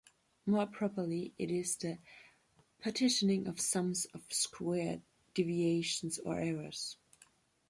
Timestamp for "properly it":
0.65-1.51